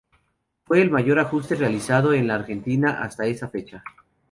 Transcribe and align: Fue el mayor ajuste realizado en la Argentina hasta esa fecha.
Fue 0.65 0.81
el 0.81 0.89
mayor 0.89 1.19
ajuste 1.19 1.53
realizado 1.53 2.11
en 2.13 2.25
la 2.25 2.33
Argentina 2.33 3.03
hasta 3.03 3.27
esa 3.27 3.49
fecha. 3.49 3.83